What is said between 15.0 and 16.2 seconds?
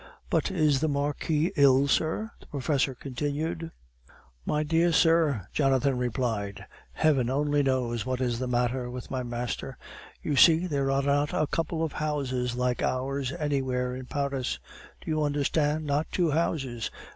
Do you understand? Not